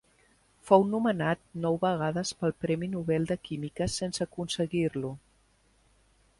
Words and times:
Fou 0.69 0.85
nomenat 0.93 1.43
nou 1.65 1.77
vegades 1.83 2.33
pel 2.41 2.55
premi 2.65 2.91
Nobel 2.95 3.29
de 3.35 3.39
química 3.49 3.91
sense 3.99 4.25
aconseguir-lo. 4.29 5.17